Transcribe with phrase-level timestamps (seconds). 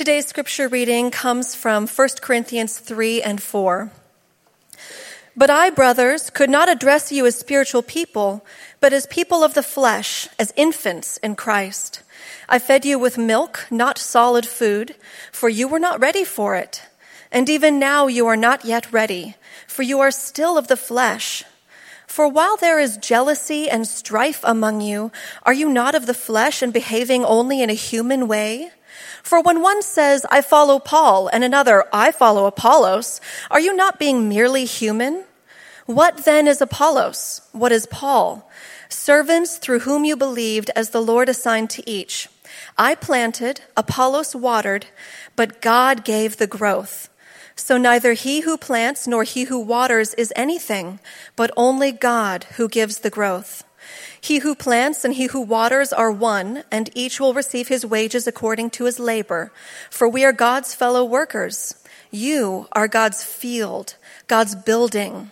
[0.00, 3.92] Today's scripture reading comes from 1 Corinthians 3 and 4.
[5.36, 8.42] But I, brothers, could not address you as spiritual people,
[8.80, 12.02] but as people of the flesh, as infants in Christ.
[12.48, 14.96] I fed you with milk, not solid food,
[15.32, 16.80] for you were not ready for it.
[17.30, 19.34] And even now you are not yet ready,
[19.66, 21.44] for you are still of the flesh.
[22.06, 25.12] For while there is jealousy and strife among you,
[25.42, 28.70] are you not of the flesh and behaving only in a human way?
[29.22, 33.20] For when one says, I follow Paul, and another, I follow Apollos,
[33.50, 35.24] are you not being merely human?
[35.86, 37.42] What then is Apollos?
[37.52, 38.48] What is Paul?
[38.88, 42.28] Servants through whom you believed as the Lord assigned to each.
[42.76, 44.86] I planted, Apollos watered,
[45.36, 47.08] but God gave the growth.
[47.56, 50.98] So neither he who plants nor he who waters is anything,
[51.36, 53.64] but only God who gives the growth.
[54.20, 58.26] He who plants and he who waters are one, and each will receive his wages
[58.26, 59.52] according to his labor.
[59.90, 61.74] For we are God's fellow workers.
[62.10, 63.94] You are God's field,
[64.26, 65.30] God's building.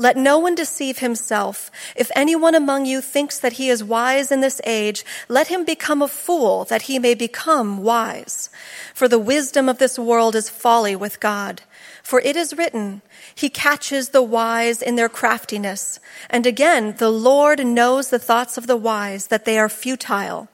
[0.00, 1.70] Let no one deceive himself.
[1.94, 6.00] If anyone among you thinks that he is wise in this age, let him become
[6.00, 8.48] a fool that he may become wise.
[8.94, 11.60] For the wisdom of this world is folly with God.
[12.02, 13.02] For it is written,
[13.34, 16.00] He catches the wise in their craftiness.
[16.30, 20.48] And again, the Lord knows the thoughts of the wise, that they are futile.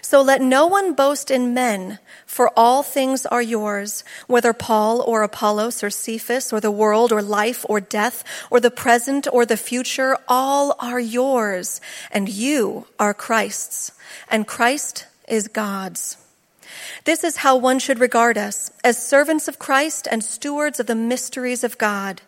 [0.00, 5.22] So let no one boast in men, for all things are yours, whether Paul or
[5.22, 8.91] Apollos or Cephas or the world or life or death or the present
[9.32, 13.92] or the future, all are yours, and you are Christ's,
[14.30, 16.18] and Christ is God's.
[17.04, 20.94] This is how one should regard us as servants of Christ and stewards of the
[20.94, 22.22] mysteries of God.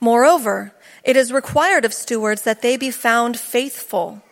[0.00, 0.72] Moreover,
[1.04, 4.22] it is required of stewards that they be found faithful.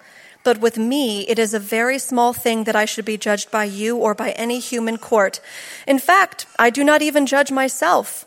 [0.45, 3.65] But with me, it is a very small thing that I should be judged by
[3.65, 5.41] you or by any human court.
[5.87, 8.27] In fact, I do not even judge myself,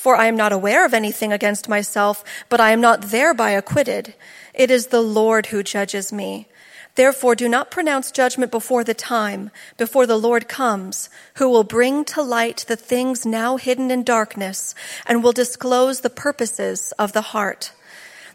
[0.00, 4.14] for I am not aware of anything against myself, but I am not thereby acquitted.
[4.54, 6.48] It is the Lord who judges me.
[6.94, 12.06] Therefore, do not pronounce judgment before the time, before the Lord comes, who will bring
[12.06, 14.74] to light the things now hidden in darkness
[15.04, 17.72] and will disclose the purposes of the heart.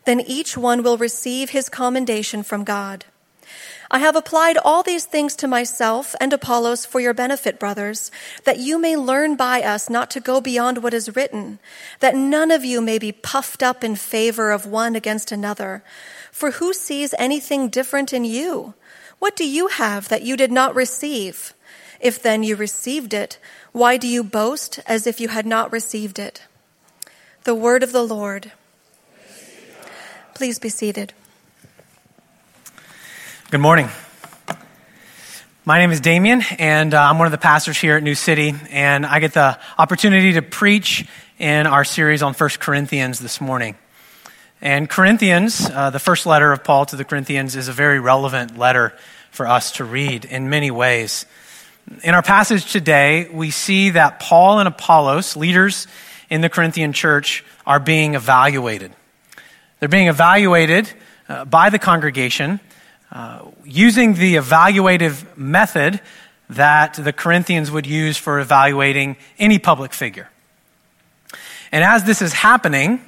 [0.06, 3.06] Then each one will receive his commendation from God.
[3.92, 8.12] I have applied all these things to myself and Apollos for your benefit, brothers,
[8.44, 11.60] that you may learn by us not to go beyond what is written,
[12.00, 15.84] that none of you may be puffed up in favor of one against another.
[16.32, 18.74] For who sees anything different in you?
[19.20, 21.54] What do you have that you did not receive?
[22.00, 23.40] If then you received it,
[23.72, 26.44] why do you boast as if you had not received it?
[27.44, 28.52] The word of the Lord.
[30.34, 31.14] Please be seated.
[33.52, 33.90] Good morning.
[35.66, 38.56] My name is Damien, and uh, I'm one of the pastors here at New City,
[38.72, 41.08] and I get the opportunity to preach
[41.38, 43.76] in our series on 1 Corinthians this morning.
[44.62, 48.58] And Corinthians, uh, the first letter of Paul to the Corinthians, is a very relevant
[48.58, 48.96] letter
[49.30, 51.28] for us to read in many ways.
[52.04, 55.86] In our passage today, we see that Paul and Apollos, leaders
[56.32, 58.92] in the Corinthian church, are being evaluated.
[59.80, 60.92] They're being evaluated
[61.30, 62.60] uh, by the congregation
[63.12, 66.02] uh, using the evaluative method
[66.50, 70.30] that the Corinthians would use for evaluating any public figure.
[71.72, 73.02] And as this is happening,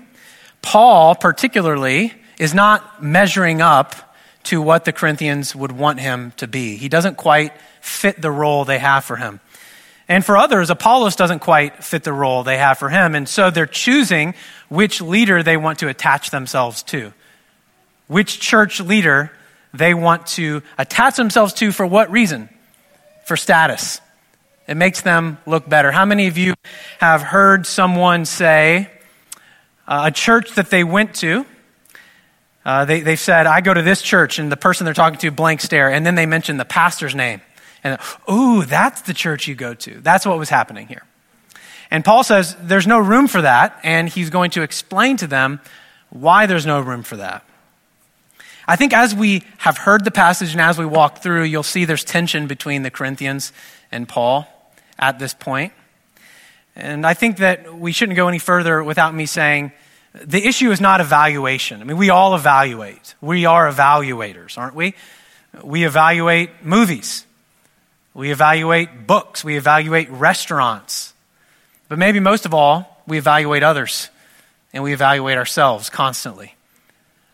[0.61, 3.95] Paul, particularly, is not measuring up
[4.43, 6.77] to what the Corinthians would want him to be.
[6.77, 9.39] He doesn't quite fit the role they have for him.
[10.07, 13.13] And for others, Apollos doesn't quite fit the role they have for him.
[13.13, 14.35] And so they're choosing
[14.69, 17.11] which leader they want to attach themselves to.
[18.07, 19.31] Which church leader
[19.73, 22.49] they want to attach themselves to for what reason?
[23.25, 24.01] For status.
[24.67, 25.91] It makes them look better.
[25.91, 26.55] How many of you
[26.99, 28.89] have heard someone say,
[29.87, 31.45] uh, a church that they went to,
[32.65, 35.31] uh, they, they said, I go to this church, and the person they're talking to
[35.31, 37.39] blank stare, and then they mention the pastor's name.
[37.81, 37.97] And,
[38.29, 40.01] ooh, that's the church you go to.
[40.01, 41.03] That's what was happening here.
[41.89, 45.61] And Paul says there's no room for that, and he's going to explain to them
[46.09, 47.45] why there's no room for that.
[48.67, 51.85] I think as we have heard the passage and as we walk through, you'll see
[51.85, 53.53] there's tension between the Corinthians
[53.91, 54.45] and Paul
[54.99, 55.71] at this point.
[56.75, 59.71] And I think that we shouldn't go any further without me saying
[60.13, 61.81] the issue is not evaluation.
[61.81, 63.15] I mean, we all evaluate.
[63.21, 64.95] We are evaluators, aren't we?
[65.63, 67.25] We evaluate movies.
[68.13, 69.43] We evaluate books.
[69.43, 71.13] We evaluate restaurants.
[71.87, 74.09] But maybe most of all, we evaluate others
[74.73, 76.56] and we evaluate ourselves constantly.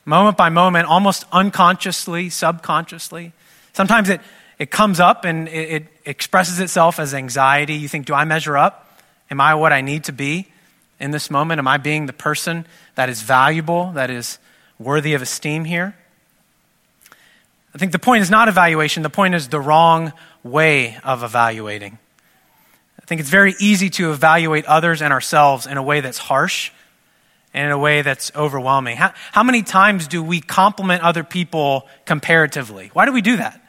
[0.05, 3.31] Moment by moment, almost unconsciously, subconsciously.
[3.71, 4.19] Sometimes it,
[4.59, 7.75] it comes up and it, it expresses itself as anxiety.
[7.75, 9.00] You think, do I measure up?
[9.31, 10.47] Am I what I need to be
[11.00, 11.59] in this moment?
[11.59, 12.65] Am I being the person
[12.95, 14.39] that is valuable, that is
[14.77, 15.95] worthy of esteem here?
[17.73, 20.13] I think the point is not evaluation, the point is the wrong
[20.44, 21.97] way of evaluating.
[23.01, 26.71] I think it's very easy to evaluate others and ourselves in a way that's harsh
[27.53, 28.97] in a way that's overwhelming.
[28.97, 32.89] How, how many times do we compliment other people comparatively?
[32.94, 33.59] Why do we do that?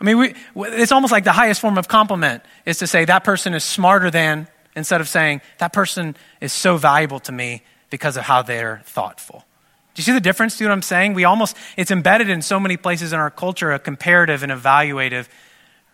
[0.00, 3.22] I mean, we, it's almost like the highest form of compliment is to say that
[3.22, 8.16] person is smarter than, instead of saying that person is so valuable to me because
[8.16, 9.44] of how they're thoughtful.
[9.94, 10.56] Do you see the difference?
[10.56, 11.14] Do what I'm saying?
[11.14, 15.28] We almost, it's embedded in so many places in our culture, a comparative and evaluative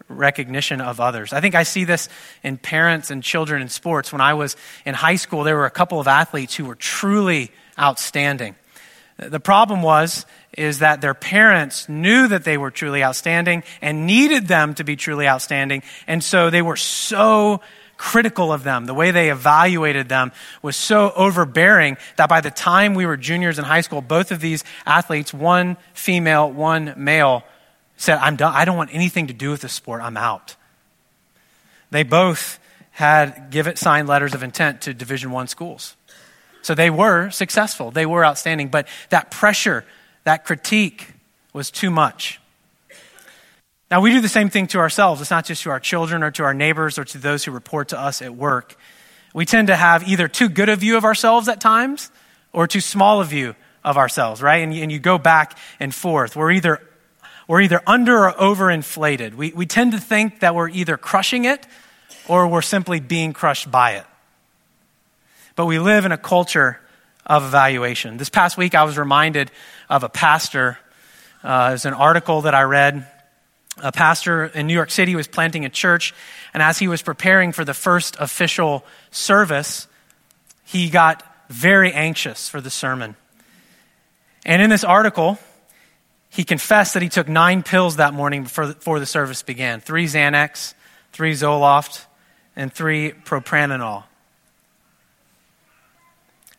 [0.09, 1.33] recognition of others.
[1.33, 2.09] I think I see this
[2.43, 4.13] in parents and children in sports.
[4.13, 7.51] When I was in high school, there were a couple of athletes who were truly
[7.79, 8.55] outstanding.
[9.19, 10.27] The problem was
[10.57, 14.97] is that their parents knew that they were truly outstanding and needed them to be
[14.97, 17.61] truly outstanding, and so they were so
[17.97, 18.85] critical of them.
[18.85, 20.33] The way they evaluated them
[20.63, 24.41] was so overbearing that by the time we were juniors in high school, both of
[24.41, 27.43] these athletes, one female, one male,
[27.97, 28.53] said, I'm done.
[28.55, 30.03] I don't want anything to do with the sport.
[30.03, 30.57] I'm out.
[31.91, 32.59] They both
[32.91, 35.97] had given signed letters of intent to Division One schools.
[36.63, 37.91] So they were successful.
[37.91, 38.69] They were outstanding.
[38.69, 39.85] But that pressure,
[40.25, 41.13] that critique
[41.53, 42.41] was too much.
[43.91, 45.21] Now, we do the same thing to ourselves.
[45.21, 47.89] It's not just to our children or to our neighbors or to those who report
[47.89, 48.77] to us at work.
[49.33, 52.11] We tend to have either too good a view of ourselves at times
[52.53, 53.55] or too small a view
[53.85, 54.65] of ourselves, right?
[54.65, 56.35] And and you go back and forth.
[56.35, 56.81] We're either
[57.49, 59.35] we're either under or overinflated.
[59.35, 61.67] We, we tend to think that we're either crushing it
[62.29, 64.05] or we're simply being crushed by it.
[65.55, 66.81] But we live in a culture
[67.25, 68.17] of evaluation.
[68.17, 69.51] This past week, I was reminded
[69.89, 70.79] of a pastor.
[71.43, 73.07] Uh, was an article that I read.
[73.83, 76.15] A pastor in New York City was planting a church,
[76.55, 79.87] and as he was preparing for the first official service,
[80.65, 83.17] he got very anxious for the sermon.
[84.47, 85.39] And in this article,
[86.37, 89.81] he confessed that he took nine pills that morning before the, before the service began
[89.81, 90.75] three Xanax,
[91.11, 92.05] three Zoloft,
[92.55, 94.05] and three propranolol.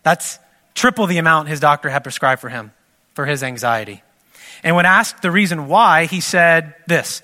[0.02, 0.40] That's
[0.74, 2.72] triple the amount his doctor had prescribed for him
[3.14, 4.02] for his anxiety.
[4.64, 7.22] And when asked the reason why, he said this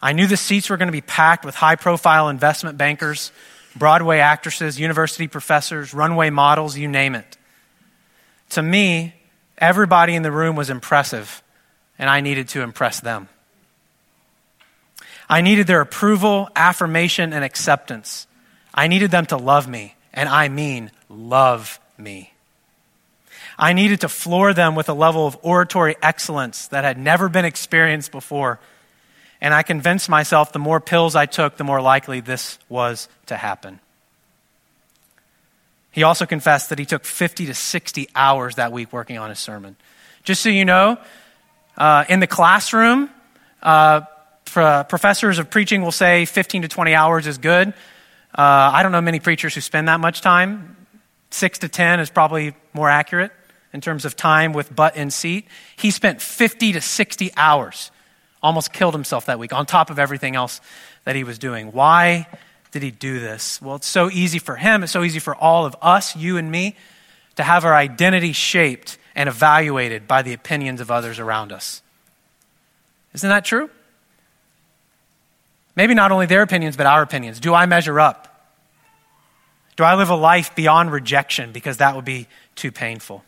[0.00, 3.32] I knew the seats were going to be packed with high profile investment bankers,
[3.74, 7.36] Broadway actresses, university professors, runway models, you name it.
[8.50, 9.16] To me,
[9.58, 11.40] everybody in the room was impressive
[11.98, 13.28] and I needed to impress them.
[15.28, 18.26] I needed their approval, affirmation, and acceptance.
[18.74, 22.32] I needed them to love me, and I mean love me.
[23.58, 27.44] I needed to floor them with a level of oratory excellence that had never been
[27.44, 28.58] experienced before.
[29.40, 33.36] And I convinced myself the more pills I took, the more likely this was to
[33.36, 33.80] happen.
[35.92, 39.38] He also confessed that he took 50 to 60 hours that week working on his
[39.38, 39.76] sermon.
[40.24, 40.98] Just so you know,
[41.76, 43.10] uh, in the classroom,
[43.62, 44.02] uh,
[44.44, 47.68] professors of preaching will say 15 to 20 hours is good.
[47.68, 47.72] Uh,
[48.72, 50.76] I don't know many preachers who spend that much time.
[51.30, 53.32] Six to 10 is probably more accurate
[53.72, 55.46] in terms of time with butt and seat.
[55.76, 57.90] He spent 50 to 60 hours,
[58.42, 60.60] almost killed himself that week, on top of everything else
[61.04, 61.72] that he was doing.
[61.72, 62.28] Why
[62.70, 63.60] did he do this?
[63.60, 66.50] Well, it's so easy for him, it's so easy for all of us, you and
[66.50, 66.76] me,
[67.36, 71.82] to have our identity shaped and evaluated by the opinions of others around us.
[73.14, 73.70] Isn't that true?
[75.76, 77.40] Maybe not only their opinions, but our opinions.
[77.40, 78.30] Do I measure up?
[79.76, 83.24] Do I live a life beyond rejection because that would be too painful?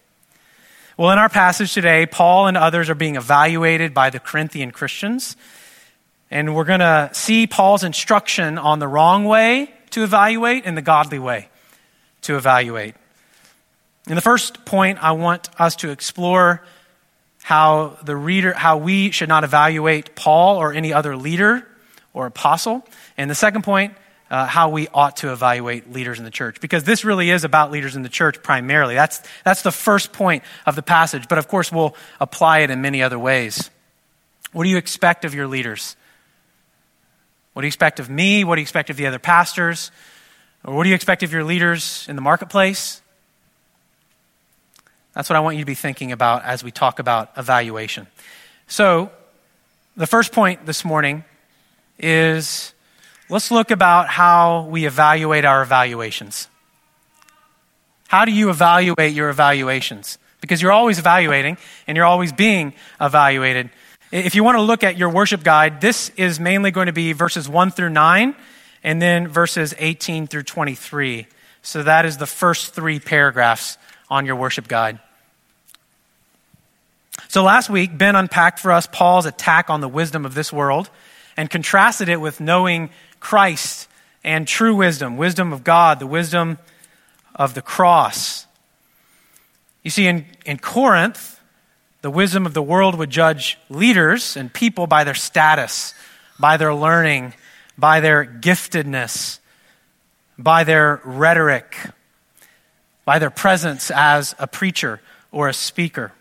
[0.96, 5.36] Well, in our passage today, Paul and others are being evaluated by the Corinthian Christians.
[6.30, 10.82] And we're going to see Paul's instruction on the wrong way to evaluate and the
[10.82, 11.48] godly way
[12.22, 12.94] to evaluate.
[14.08, 16.62] In the first point, I want us to explore
[17.42, 21.66] how the reader, how we should not evaluate Paul or any other leader
[22.12, 22.86] or apostle.
[23.16, 23.94] And the second point,
[24.30, 26.60] uh, how we ought to evaluate leaders in the church.
[26.60, 28.94] Because this really is about leaders in the church primarily.
[28.94, 31.28] That's, that's the first point of the passage.
[31.28, 33.70] But of course, we'll apply it in many other ways.
[34.52, 35.96] What do you expect of your leaders?
[37.52, 38.44] What do you expect of me?
[38.44, 39.90] What do you expect of the other pastors?
[40.64, 43.02] Or what do you expect of your leaders in the marketplace?
[45.16, 48.06] That's what I want you to be thinking about as we talk about evaluation.
[48.66, 49.11] So,
[49.96, 51.25] the first point this morning
[51.99, 52.75] is
[53.30, 56.49] let's look about how we evaluate our evaluations.
[58.08, 60.18] How do you evaluate your evaluations?
[60.42, 61.56] Because you're always evaluating
[61.87, 63.70] and you're always being evaluated.
[64.12, 67.14] If you want to look at your worship guide, this is mainly going to be
[67.14, 68.37] verses 1 through 9
[68.85, 71.26] and then verses 18 through 23.
[71.62, 73.78] So that is the first three paragraphs
[74.11, 75.00] on your worship guide.
[77.28, 80.90] So last week, Ben unpacked for us Paul's attack on the wisdom of this world
[81.37, 82.90] and contrasted it with knowing
[83.21, 83.88] Christ
[84.25, 86.59] and true wisdom, wisdom of God, the wisdom
[87.35, 88.47] of the cross.
[89.83, 91.40] You see, in, in Corinth,
[92.02, 95.95] the wisdom of the world would judge leaders and people by their status,
[96.38, 97.35] by their learning,
[97.76, 99.38] by their giftedness,
[100.38, 101.76] by their rhetoric,
[103.04, 106.12] by their presence as a preacher or a speaker.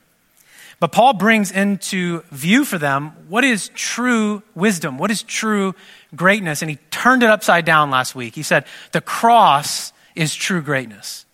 [0.80, 5.74] But Paul brings into view for them what is true wisdom, what is true
[6.16, 6.62] greatness.
[6.62, 8.36] And he turned it upside down last week.
[8.36, 11.26] He said, the cross is true greatness.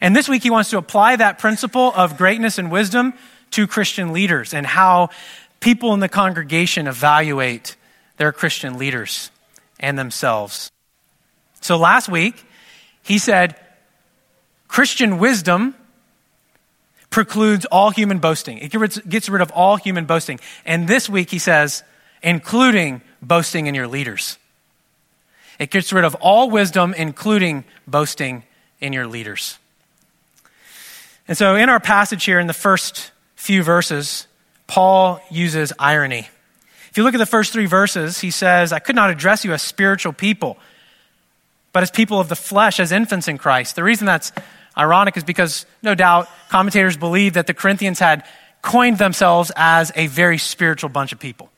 [0.00, 3.14] And this week he wants to apply that principle of greatness and wisdom
[3.52, 5.10] to Christian leaders and how
[5.60, 7.76] people in the congregation evaluate
[8.16, 9.30] their Christian leaders
[9.78, 10.70] and themselves.
[11.60, 12.44] So last week,
[13.02, 13.56] he said,
[14.68, 15.74] Christian wisdom
[17.10, 18.58] precludes all human boasting.
[18.58, 18.70] It
[19.08, 20.40] gets rid of all human boasting.
[20.64, 21.82] And this week he says,
[22.22, 24.38] including boasting in your leaders.
[25.58, 28.44] It gets rid of all wisdom, including boasting
[28.80, 29.58] in your leaders.
[31.28, 34.26] And so in our passage here, in the first few verses,
[34.66, 36.28] Paul uses irony.
[36.90, 39.52] If you look at the first three verses, he says, I could not address you
[39.52, 40.58] as spiritual people,
[41.72, 43.76] but as people of the flesh, as infants in Christ.
[43.76, 44.32] The reason that's
[44.76, 48.24] ironic is because, no doubt, commentators believe that the Corinthians had
[48.62, 51.50] coined themselves as a very spiritual bunch of people.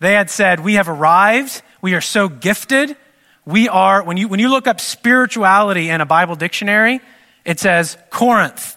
[0.00, 2.96] They had said, We have arrived, we are so gifted.
[3.44, 7.00] We are, when you, when you look up spirituality in a Bible dictionary,
[7.46, 8.76] it says Corinth.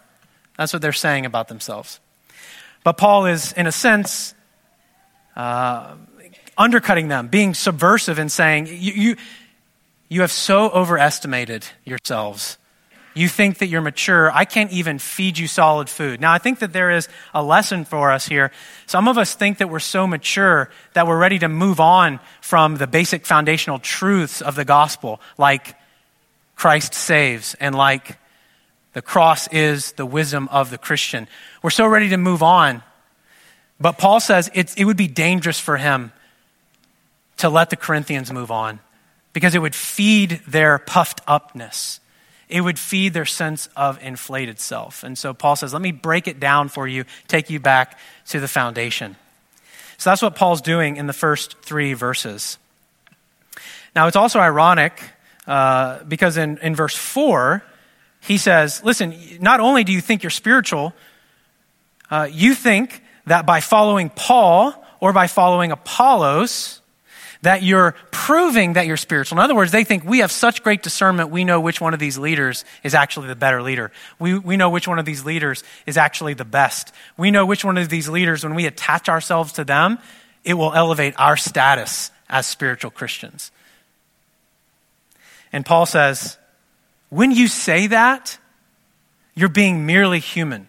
[0.58, 2.00] That's what they're saying about themselves.
[2.86, 4.34] But Paul is, in a sense,
[5.36, 5.96] uh,
[6.58, 9.16] undercutting them, being subversive and saying, you, you,
[10.08, 12.58] you have so overestimated yourselves
[13.14, 14.32] you think that you're mature.
[14.32, 16.22] I can't even feed you solid food.
[16.22, 18.52] Now, I think that there is a lesson for us here.
[18.86, 22.78] Some of us think that we're so mature that we're ready to move on from
[22.78, 25.76] the basic foundational truths of the gospel, like
[26.56, 28.18] Christ saves and like
[28.94, 31.28] the cross is the wisdom of the Christian.
[31.62, 32.84] We're so ready to move on.
[33.80, 36.12] But Paul says it would be dangerous for him
[37.38, 38.80] to let the Corinthians move on
[39.34, 42.01] because it would feed their puffed upness
[42.52, 45.04] it would feed their sense of inflated self.
[45.04, 48.40] And so Paul says, let me break it down for you, take you back to
[48.40, 49.16] the foundation.
[49.98, 52.58] So that's what Paul's doing in the first three verses.
[53.96, 55.02] Now, it's also ironic
[55.48, 57.64] uh, because in, in verse 4,
[58.20, 60.94] he says, Listen, not only do you think you're spiritual,
[62.10, 66.81] uh, you think that by following Paul or by following Apollos,
[67.42, 69.40] that you're proving that you're spiritual.
[69.40, 72.00] In other words, they think we have such great discernment, we know which one of
[72.00, 73.92] these leaders is actually the better leader.
[74.20, 76.94] We, we know which one of these leaders is actually the best.
[77.18, 79.98] We know which one of these leaders, when we attach ourselves to them,
[80.44, 83.52] it will elevate our status as spiritual Christians.
[85.52, 86.38] And Paul says,
[87.10, 88.38] when you say that,
[89.36, 90.68] you're being merely human.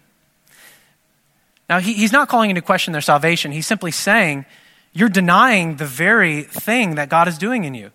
[1.69, 3.53] Now, he, he's not calling into question their salvation.
[3.53, 4.45] He's simply saying
[4.93, 7.91] you're denying the very thing that God is doing in you.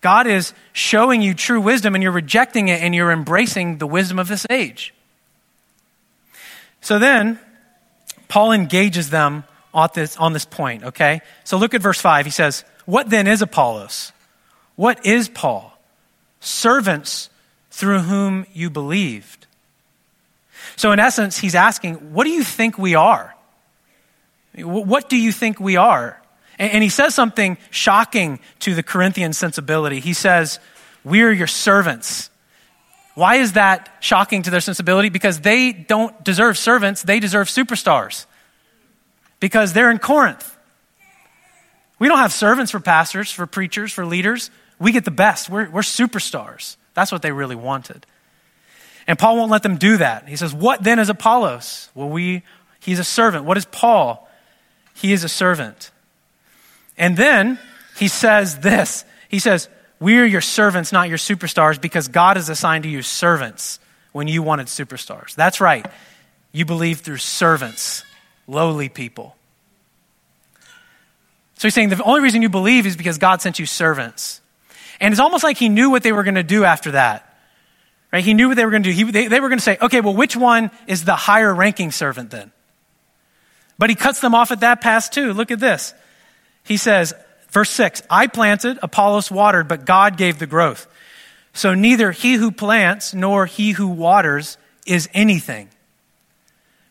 [0.00, 4.18] God is showing you true wisdom and you're rejecting it and you're embracing the wisdom
[4.18, 4.92] of this age.
[6.80, 7.38] So then,
[8.28, 11.20] Paul engages them on this, on this point, okay?
[11.44, 12.26] So look at verse 5.
[12.26, 14.12] He says, What then is Apollos?
[14.76, 15.76] What is Paul?
[16.40, 17.30] Servants
[17.70, 19.46] through whom you believed.
[20.76, 23.33] So, in essence, he's asking, What do you think we are?
[24.56, 26.20] What do you think we are?
[26.58, 29.98] And he says something shocking to the Corinthian sensibility.
[30.00, 30.60] He says,
[31.02, 32.30] We're your servants.
[33.14, 35.08] Why is that shocking to their sensibility?
[35.08, 38.26] Because they don't deserve servants, they deserve superstars.
[39.40, 40.50] Because they're in Corinth.
[41.98, 44.50] We don't have servants for pastors, for preachers, for leaders.
[44.78, 45.48] We get the best.
[45.48, 46.76] We're, we're superstars.
[46.94, 48.06] That's what they really wanted.
[49.06, 50.28] And Paul won't let them do that.
[50.28, 51.90] He says, What then is Apollos?
[51.94, 52.42] Well, we,
[52.80, 53.44] he's a servant.
[53.44, 54.23] What is Paul?
[54.94, 55.90] He is a servant.
[56.96, 57.58] And then
[57.96, 59.68] he says this He says,
[60.00, 63.78] We are your servants, not your superstars, because God has assigned to you servants
[64.12, 65.34] when you wanted superstars.
[65.34, 65.86] That's right.
[66.52, 68.04] You believe through servants,
[68.46, 69.36] lowly people.
[71.56, 74.40] So he's saying the only reason you believe is because God sent you servants.
[75.00, 77.36] And it's almost like he knew what they were going to do after that.
[78.12, 78.24] Right?
[78.24, 78.94] He knew what they were going to do.
[78.94, 81.90] He, they, they were going to say, okay, well, which one is the higher ranking
[81.90, 82.52] servant then?
[83.78, 85.32] But he cuts them off at that pass too.
[85.32, 85.94] Look at this.
[86.64, 87.14] He says,
[87.50, 90.86] verse 6 I planted, Apollos watered, but God gave the growth.
[91.52, 95.68] So neither he who plants nor he who waters is anything,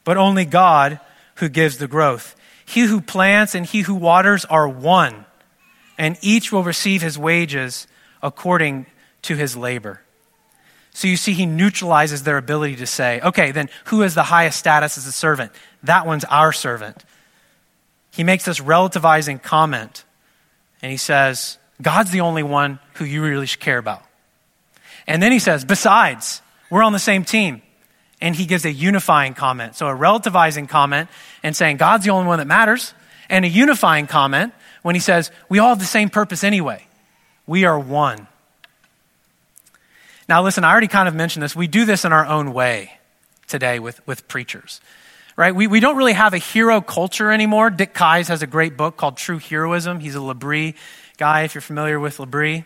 [0.03, 0.99] but only God
[1.35, 2.35] who gives the growth.
[2.65, 5.25] He who plants and he who waters are one,
[5.97, 7.87] and each will receive his wages
[8.21, 8.85] according
[9.23, 10.01] to his labor.
[10.93, 14.59] So you see, he neutralizes their ability to say, okay, then who has the highest
[14.59, 15.51] status as a servant?
[15.83, 17.03] That one's our servant.
[18.11, 20.05] He makes this relativizing comment,
[20.81, 24.03] and he says, God's the only one who you really should care about.
[25.07, 27.61] And then he says, besides, we're on the same team.
[28.21, 29.75] And he gives a unifying comment.
[29.75, 31.09] So a relativizing comment
[31.41, 32.93] and saying God's the only one that matters,
[33.29, 36.87] and a unifying comment when he says, we all have the same purpose anyway.
[37.45, 38.27] We are one.
[40.29, 41.55] Now, listen, I already kind of mentioned this.
[41.55, 42.93] We do this in our own way
[43.47, 44.79] today with, with preachers,
[45.35, 45.55] right?
[45.55, 47.69] We, we don't really have a hero culture anymore.
[47.69, 49.99] Dick Keyes has a great book called True Heroism.
[49.99, 50.75] He's a L'Abri
[51.17, 52.65] guy, if you're familiar with L'Abri.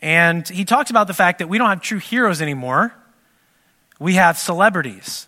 [0.00, 2.94] And he talks about the fact that we don't have true heroes anymore.
[3.98, 5.26] We have celebrities.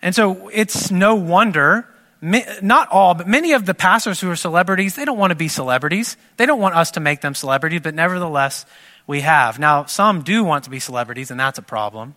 [0.00, 1.86] And so it's no wonder,
[2.20, 5.48] not all, but many of the pastors who are celebrities, they don't want to be
[5.48, 6.16] celebrities.
[6.38, 8.64] They don't want us to make them celebrities, but nevertheless,
[9.06, 9.58] we have.
[9.58, 12.16] Now, some do want to be celebrities, and that's a problem.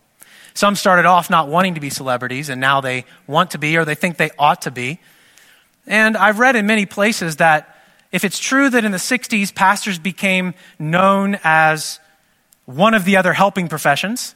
[0.56, 3.84] Some started off not wanting to be celebrities, and now they want to be or
[3.84, 5.00] they think they ought to be.
[5.86, 7.76] And I've read in many places that
[8.10, 12.00] if it's true that in the 60s pastors became known as
[12.64, 14.34] one of the other helping professions,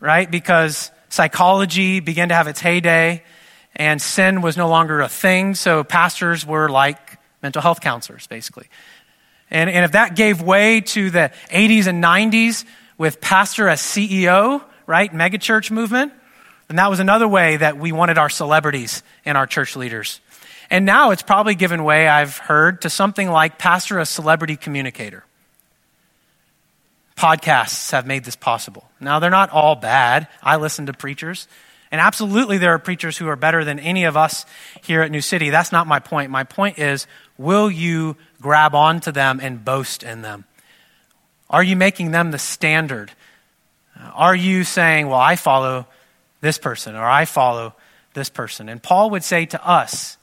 [0.00, 0.30] right?
[0.30, 3.22] Because psychology began to have its heyday
[3.76, 8.68] and sin was no longer a thing, so pastors were like mental health counselors, basically.
[9.50, 12.64] And, and if that gave way to the 80s and 90s
[12.96, 16.12] with pastor as CEO, right, megachurch movement,
[16.68, 20.20] And that was another way that we wanted our celebrities and our church leaders.
[20.68, 25.24] And now it's probably given way, I've heard, to something like pastor as celebrity communicator.
[27.16, 28.86] Podcasts have made this possible.
[29.00, 30.28] Now, they're not all bad.
[30.42, 31.48] I listen to preachers.
[31.90, 34.44] And absolutely, there are preachers who are better than any of us
[34.82, 35.48] here at New City.
[35.48, 36.30] That's not my point.
[36.30, 37.06] My point is
[37.38, 40.44] will you grab onto them and boast in them?
[41.48, 43.10] Are you making them the standard?
[44.14, 45.86] Are you saying, well, I follow
[46.40, 47.74] this person or I follow
[48.14, 48.68] this person?
[48.68, 50.16] And Paul would say to us,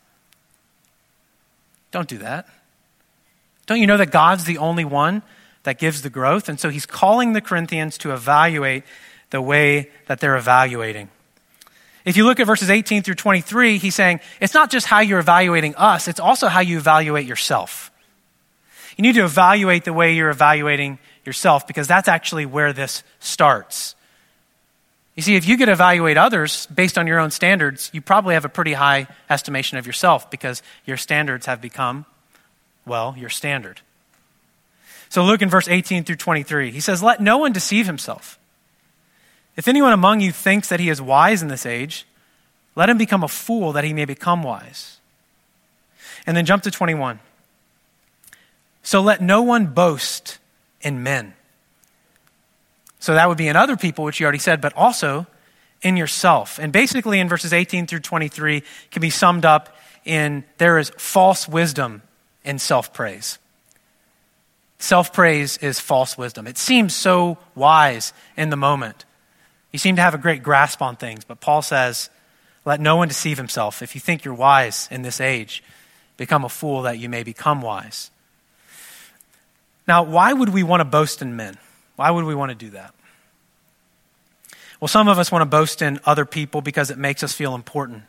[1.92, 2.48] don't do that.
[3.66, 5.22] Don't you know that God's the only one
[5.64, 6.50] that gives the growth?
[6.50, 8.84] And so he's calling the Corinthians to evaluate
[9.30, 11.10] the way that they're evaluating.
[12.06, 15.20] If you look at verses 18 through 23, he's saying it's not just how you're
[15.20, 17.92] evaluating us, it's also how you evaluate yourself.
[18.98, 23.94] You need to evaluate the way you're evaluating yourself because that's actually where this starts.
[25.16, 28.46] You see, if you could evaluate others based on your own standards, you probably have
[28.46, 32.06] a pretty high estimation of yourself because your standards have become,
[32.86, 33.82] well, your standard.
[35.10, 36.72] So Luke in verse 18 through 23.
[36.72, 38.40] He says, Let no one deceive himself.
[39.56, 42.08] If anyone among you thinks that he is wise in this age,
[42.76, 44.98] let him become a fool that he may become wise.
[46.26, 47.20] And then jump to 21.
[48.84, 50.39] So let no one boast
[50.82, 51.34] in men.
[53.00, 55.26] So that would be in other people, which you already said, but also
[55.82, 56.60] in yourself.
[56.60, 61.48] And basically, in verses 18 through 23, can be summed up in there is false
[61.48, 62.02] wisdom
[62.44, 63.40] in self praise.
[64.80, 66.48] Self praise is false wisdom.
[66.48, 69.06] It seems so wise in the moment.
[69.72, 72.10] You seem to have a great grasp on things, but Paul says,
[72.66, 73.82] let no one deceive himself.
[73.82, 75.64] If you think you're wise in this age,
[76.18, 78.12] become a fool that you may become wise.
[79.90, 81.58] Now, why would we want to boast in men?
[81.96, 82.94] Why would we want to do that?
[84.80, 87.56] Well, some of us want to boast in other people because it makes us feel
[87.56, 88.04] important.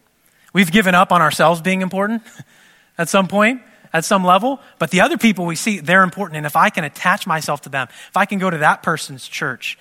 [0.52, 2.22] We've given up on ourselves being important
[2.98, 3.62] at some point,
[3.94, 6.36] at some level, but the other people we see, they're important.
[6.36, 9.26] And if I can attach myself to them, if I can go to that person's
[9.26, 9.78] church,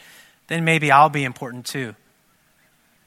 [0.47, 1.95] then maybe I'll be important too.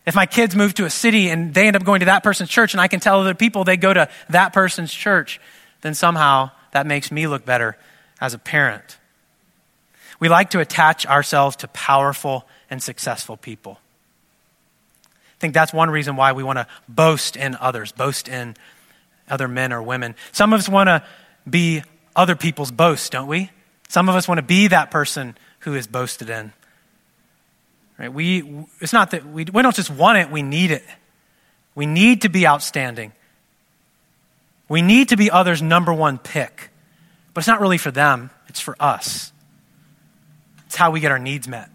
[0.04, 2.50] If my kids move to a city and they end up going to that person's
[2.50, 5.40] church and I can tell other people they go to that person's church,
[5.80, 7.78] then somehow that makes me look better
[8.22, 8.98] as a parent.
[10.20, 13.80] We like to attach ourselves to powerful and successful people.
[15.04, 18.54] I think that's one reason why we want to boast in others, boast in
[19.28, 20.14] other men or women.
[20.30, 21.02] Some of us want to
[21.50, 21.82] be
[22.14, 23.50] other people's boast, don't we?
[23.88, 26.52] Some of us want to be that person who is boasted in.
[27.98, 28.12] Right?
[28.12, 30.84] We, it's not that we, we don't just want it, we need it.
[31.74, 33.12] We need to be outstanding.
[34.68, 36.71] We need to be others' number one pick.
[37.34, 39.32] But it's not really for them, it's for us.
[40.66, 41.70] It's how we get our needs met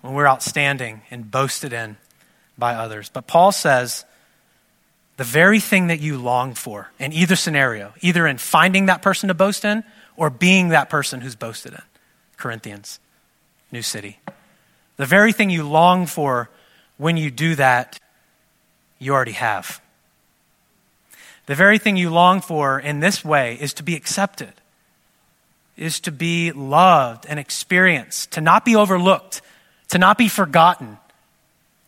[0.00, 1.96] when we're outstanding and boasted in
[2.58, 3.08] by others.
[3.08, 4.04] But Paul says,
[5.16, 9.28] the very thing that you long for in either scenario, either in finding that person
[9.28, 9.84] to boast in
[10.16, 11.82] or being that person who's boasted in.
[12.36, 12.98] Corinthians,
[13.70, 14.18] New City.
[14.96, 16.50] The very thing you long for
[16.96, 17.98] when you do that,
[18.98, 19.81] you already have.
[21.52, 24.54] The very thing you long for in this way is to be accepted,
[25.76, 29.42] is to be loved and experienced, to not be overlooked,
[29.90, 30.96] to not be forgotten.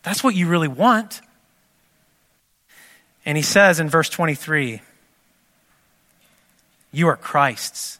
[0.03, 1.19] That's what you really want.
[3.25, 4.83] And he says in verse 23,
[6.91, 7.97] You are Christ's.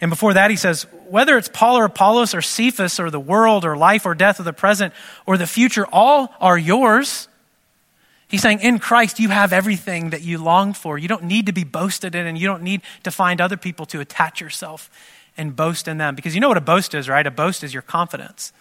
[0.00, 3.66] And before that, he says, Whether it's Paul or Apollos or Cephas or the world
[3.66, 4.94] or life or death or the present
[5.26, 7.28] or the future, all are yours.
[8.28, 10.98] He's saying, In Christ, you have everything that you long for.
[10.98, 13.86] You don't need to be boasted in, and you don't need to find other people
[13.86, 14.90] to attach yourself
[15.36, 16.14] and boast in them.
[16.14, 17.26] Because you know what a boast is, right?
[17.26, 18.52] A boast is your confidence.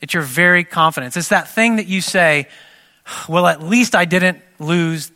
[0.00, 1.16] It's your very confidence.
[1.16, 2.48] It's that thing that you say,
[3.28, 5.10] well, at least I didn't lose.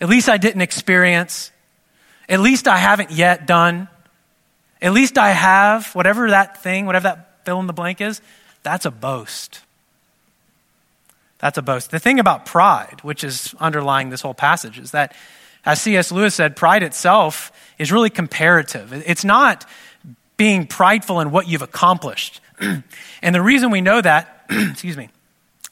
[0.00, 1.50] At least I didn't experience.
[2.28, 3.88] At least I haven't yet done.
[4.80, 8.20] At least I have, whatever that thing, whatever that fill in the blank is,
[8.62, 9.63] that's a boast.
[11.44, 11.90] That's a boast.
[11.90, 15.14] The thing about pride, which is underlying this whole passage, is that,
[15.66, 16.10] as C.S.
[16.10, 18.94] Lewis said, pride itself is really comparative.
[19.06, 19.68] It's not
[20.38, 22.40] being prideful in what you've accomplished.
[22.60, 25.10] and the reason we know that, excuse me,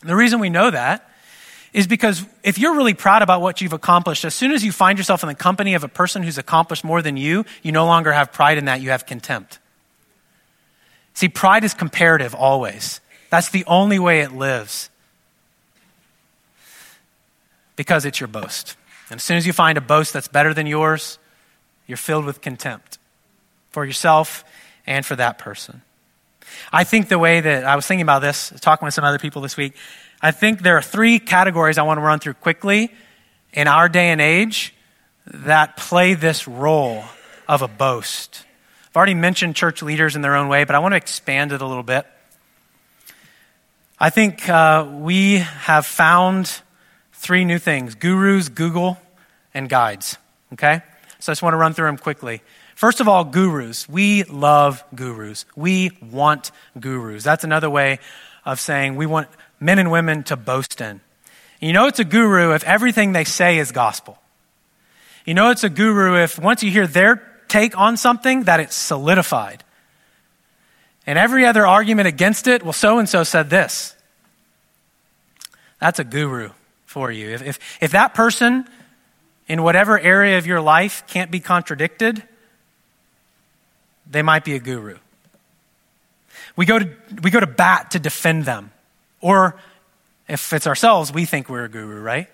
[0.03, 1.09] the reason we know that
[1.73, 4.99] is because if you're really proud about what you've accomplished, as soon as you find
[4.99, 8.13] yourself in the company of a person who's accomplished more than you, you no longer
[8.13, 9.59] have pride in that, you have contempt.
[11.15, 13.01] See, pride is comparative always.
[13.31, 14.91] That's the only way it lives.
[17.83, 18.77] Because it's your boast.
[19.11, 21.19] And as soon as you find a boast that's better than yours,
[21.89, 22.99] you're filled with contempt
[23.73, 24.45] for yourself
[24.87, 25.83] and for that person.
[26.73, 29.43] I think the way that I was thinking about this, talking with some other people
[29.43, 29.75] this week,
[30.21, 32.95] I think there are three categories I want to run through quickly
[33.53, 34.73] in our day and age
[35.27, 37.03] that play this role
[37.49, 38.45] of a boast.
[38.91, 41.61] I've already mentioned church leaders in their own way, but I want to expand it
[41.61, 42.07] a little bit.
[43.99, 46.63] I think uh, we have found
[47.23, 48.99] three new things gurus, Google,
[49.55, 50.19] and guides.
[50.53, 50.83] Okay?
[51.21, 52.43] So I just want to run through them quickly.
[52.75, 53.89] First of all, gurus.
[53.89, 55.45] We love gurus.
[55.55, 57.23] We want gurus.
[57.23, 58.01] That's another way
[58.45, 59.29] of saying we want
[59.61, 61.01] men and women to boast in.
[61.61, 64.19] You know it's a guru if everything they say is gospel.
[65.25, 68.75] You know it's a guru if once you hear their take on something, that it's
[68.75, 69.63] solidified.
[71.07, 73.95] And every other argument against it, well, so and so said this.
[75.79, 76.51] That's a guru
[76.93, 77.31] for you.
[77.31, 78.69] If, if, if that person
[79.49, 82.23] in whatever area of your life can't be contradicted,
[84.09, 84.99] they might be a guru.
[86.55, 86.89] We go to,
[87.23, 88.71] we go to bat to defend them.
[89.21, 89.57] Or
[90.29, 92.29] if it's ourselves, we think we're a guru, right?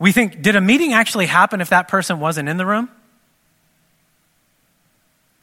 [0.00, 2.90] We think, did a meeting actually happen if that person wasn't in the room?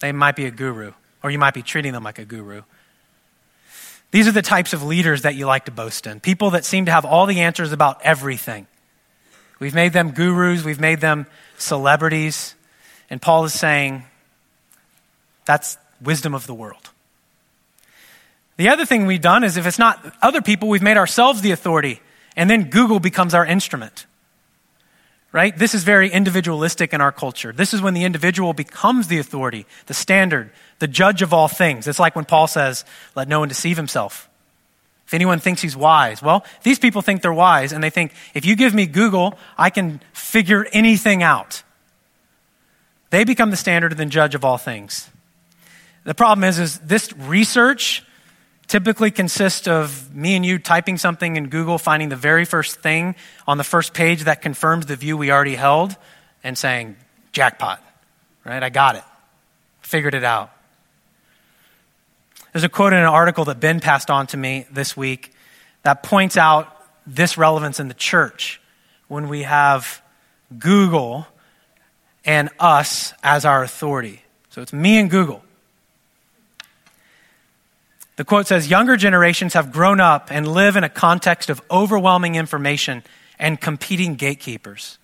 [0.02, 0.91] They might be a guru,
[1.24, 2.63] or you might be treating them like a guru.
[4.15, 6.86] These are the types of leaders that you like to boast in people that seem
[6.86, 8.65] to have all the answers about everything.
[9.60, 12.56] We've made them gurus, we've made them celebrities,
[13.10, 14.06] and Paul is saying,
[15.43, 16.91] that's wisdom of the world.
[18.56, 21.51] The other thing we've done is if it's not other people, we've made ourselves the
[21.51, 21.99] authority,
[22.38, 24.06] and then Google becomes our instrument.
[25.36, 25.58] Right?
[25.58, 27.52] This is very individualistic in our culture.
[27.52, 31.88] This is when the individual becomes the authority, the standard, the judge of all things.
[31.88, 34.30] It's like when Paul says, let no one deceive himself.
[35.06, 38.45] If anyone thinks he's wise, well, these people think they're wise, and they think, if
[38.45, 41.63] you give me Google, I can figure anything out.
[43.10, 45.10] They become the standard and the judge of all things.
[46.06, 48.04] The problem is, is this research
[48.67, 53.15] typically consists of me and you typing something in Google, finding the very first thing
[53.47, 55.95] on the first page that confirms the view we already held,
[56.43, 56.95] and saying,
[57.32, 57.82] jackpot,
[58.43, 58.62] right?
[58.62, 59.04] I got it.
[59.82, 60.51] Figured it out.
[62.54, 65.34] There's a quote in an article that Ben passed on to me this week
[65.84, 66.71] that points out
[67.06, 68.62] this relevance in the church
[69.08, 70.01] when we have
[70.58, 71.28] Google
[72.23, 74.21] and us as our authority.
[74.49, 75.43] So it's me and Google.
[78.15, 82.36] The quote says Younger generations have grown up and live in a context of overwhelming
[82.36, 83.04] information
[83.38, 84.97] and competing gatekeepers.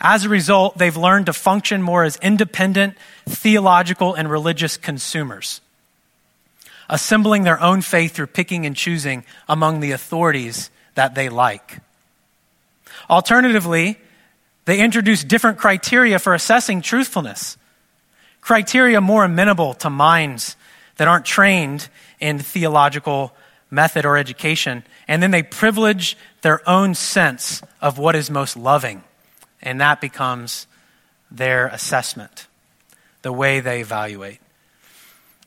[0.00, 2.94] As a result, they've learned to function more as independent,
[3.26, 5.62] theological, and religious consumers,
[6.90, 11.78] assembling their own faith through picking and choosing among the authorities that they like.
[13.08, 13.98] Alternatively,
[14.66, 17.56] they introduce different criteria for assessing truthfulness,
[18.42, 20.56] criteria more amenable to minds
[20.96, 21.88] that aren't trained
[22.20, 23.32] in theological
[23.70, 29.02] method or education, and then they privilege their own sense of what is most loving,
[29.62, 30.66] and that becomes
[31.30, 32.46] their assessment,
[33.22, 34.38] the way they evaluate.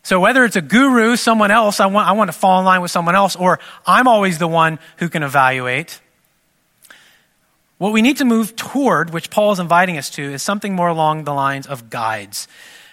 [0.03, 2.81] So whether it's a guru, someone else, I want, I want to fall in line
[2.81, 6.01] with someone else, or I'm always the one who can evaluate.
[7.77, 10.87] What we need to move toward, which Paul is inviting us to, is something more
[10.89, 12.47] along the lines of guides.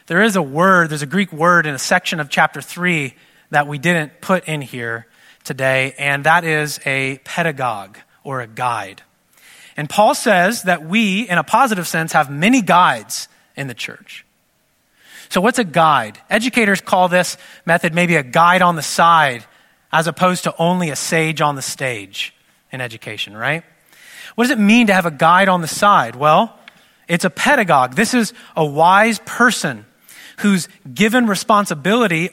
[0.06, 3.14] There is a word, there's a Greek word in a section of chapter 3
[3.50, 5.06] that we didn't put in here
[5.44, 9.02] today, and that is a pedagogue or a guide.
[9.76, 14.24] And Paul says that we, in a positive sense, have many guides in the church.
[15.28, 16.18] So, what's a guide?
[16.30, 19.44] Educators call this method maybe a guide on the side,
[19.92, 22.34] as opposed to only a sage on the stage
[22.72, 23.64] in education, right?
[24.34, 26.16] What does it mean to have a guide on the side?
[26.16, 26.56] Well,
[27.08, 27.94] it's a pedagogue.
[27.94, 29.86] This is a wise person
[30.38, 32.30] who's given responsibility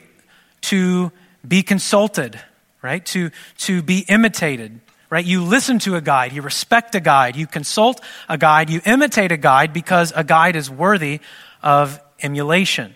[0.64, 1.12] to
[1.46, 2.40] be consulted,
[2.82, 3.04] right?
[3.06, 5.24] To, to be imitated, right?
[5.24, 9.32] You listen to a guide, you respect a guide, you consult a guide, you imitate
[9.32, 11.20] a guide because a guide is worthy
[11.62, 12.94] of emulation.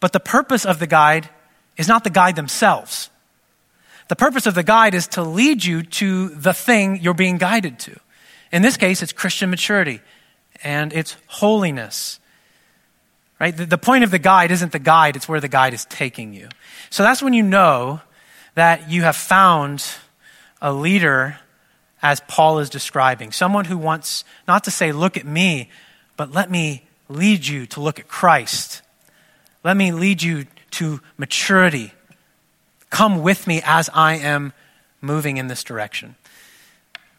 [0.00, 1.28] But the purpose of the guide
[1.76, 3.10] is not the guide themselves.
[4.08, 7.78] The purpose of the guide is to lead you to the thing you're being guided
[7.80, 7.98] to.
[8.52, 10.00] In this case, it's Christian maturity
[10.62, 12.20] and it's holiness.
[13.40, 13.56] Right?
[13.56, 16.32] The, the point of the guide isn't the guide, it's where the guide is taking
[16.32, 16.48] you.
[16.96, 18.00] So that's when you know
[18.54, 19.84] that you have found
[20.62, 21.38] a leader
[22.00, 23.32] as Paul is describing.
[23.32, 25.68] Someone who wants not to say, look at me,
[26.16, 28.80] but let me lead you to look at Christ.
[29.62, 31.92] Let me lead you to maturity.
[32.88, 34.54] Come with me as I am
[35.02, 36.14] moving in this direction.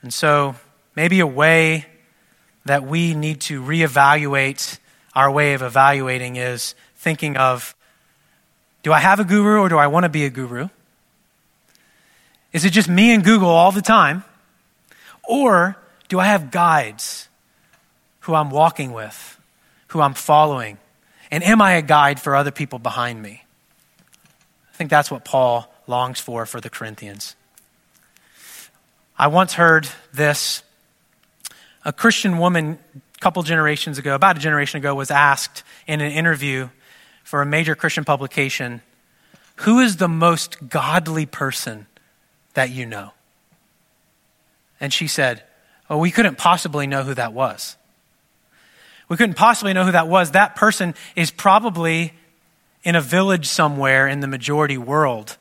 [0.01, 0.55] And so,
[0.95, 1.85] maybe a way
[2.65, 4.79] that we need to reevaluate
[5.13, 7.75] our way of evaluating is thinking of
[8.87, 10.69] do I have a guru or do I want to be a guru?
[12.53, 14.23] Is it just me and Google all the time?
[15.27, 15.75] Or
[16.07, 17.27] do I have guides
[18.21, 19.41] who I'm walking with,
[19.87, 20.77] who I'm following?
[21.29, 23.43] And am I a guide for other people behind me?
[24.71, 27.35] I think that's what Paul longs for for the Corinthians.
[29.17, 30.63] I once heard this.
[31.83, 36.13] A Christian woman a couple generations ago, about a generation ago, was asked in an
[36.13, 36.69] interview
[37.27, 38.81] for a major Christian publication
[39.57, 41.87] Who is the most godly person
[42.53, 43.11] that you know?
[44.79, 45.43] And she said,
[45.89, 47.75] Oh, we couldn't possibly know who that was.
[49.09, 50.31] We couldn't possibly know who that was.
[50.31, 52.13] That person is probably
[52.83, 55.35] in a village somewhere in the majority world.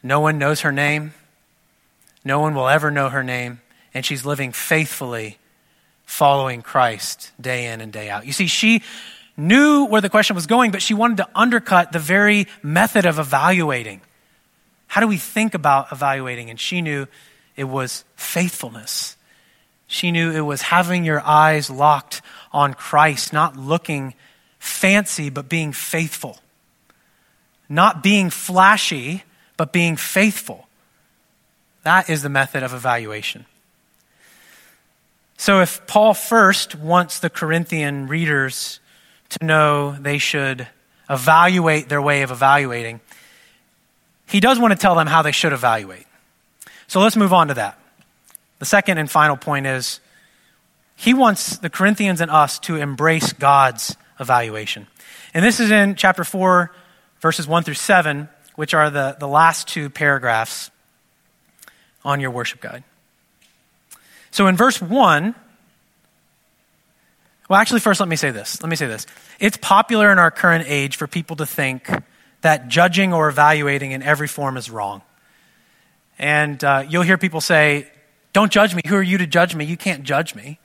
[0.00, 1.12] No one knows her name.
[2.24, 3.60] No one will ever know her name.
[3.94, 5.38] And she's living faithfully
[6.04, 8.26] following Christ day in and day out.
[8.26, 8.82] You see, she
[9.38, 13.18] knew where the question was going, but she wanted to undercut the very method of
[13.18, 14.00] evaluating.
[14.88, 16.50] How do we think about evaluating?
[16.50, 17.06] And she knew
[17.56, 19.16] it was faithfulness.
[19.86, 22.20] She knew it was having your eyes locked
[22.52, 24.14] on Christ, not looking
[24.58, 26.38] fancy, but being faithful.
[27.68, 29.22] Not being flashy,
[29.56, 30.66] but being faithful.
[31.84, 33.46] That is the method of evaluation.
[35.36, 38.80] So, if Paul first wants the Corinthian readers
[39.30, 40.66] to know they should
[41.10, 43.00] evaluate their way of evaluating,
[44.28, 46.06] he does want to tell them how they should evaluate.
[46.86, 47.78] So, let's move on to that.
[48.58, 50.00] The second and final point is
[50.96, 54.86] he wants the Corinthians and us to embrace God's evaluation.
[55.32, 56.72] And this is in chapter 4,
[57.20, 60.70] verses 1 through 7, which are the, the last two paragraphs
[62.04, 62.82] on your worship guide.
[64.30, 65.34] So in verse 1,
[67.48, 68.62] well, actually, first, let me say this.
[68.62, 69.06] Let me say this.
[69.40, 71.88] It's popular in our current age for people to think
[72.42, 75.02] that judging or evaluating in every form is wrong.
[76.18, 77.90] And uh, you'll hear people say,
[78.32, 78.82] Don't judge me.
[78.86, 79.64] Who are you to judge me?
[79.64, 80.58] You can't judge me.